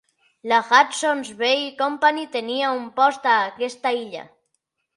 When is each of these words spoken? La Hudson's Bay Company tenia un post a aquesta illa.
La 0.51 0.57
Hudson's 0.69 1.29
Bay 1.41 1.59
Company 1.83 2.25
tenia 2.37 2.73
un 2.81 2.89
post 2.99 3.31
a 3.35 3.39
aquesta 3.53 3.95
illa. 4.03 4.29